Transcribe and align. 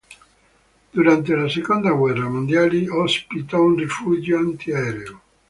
Durante 0.93 1.35
la 1.37 1.47
seconda 1.47 1.91
guerra 1.91 2.27
mondiale 2.27 2.89
ospitò 2.89 3.61
un 3.61 3.75
rifugio 3.75 4.35
antiaereo. 4.35 5.21